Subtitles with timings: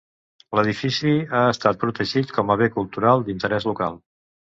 [0.59, 4.01] L'edifici ha estat protegit com a bé cultural d'interès local.